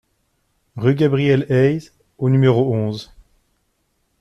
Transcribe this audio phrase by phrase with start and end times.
[0.77, 3.11] Rue Gabriel Hayes au numéro onze